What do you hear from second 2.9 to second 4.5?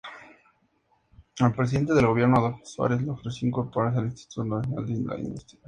le ofreció incorporarse al Instituto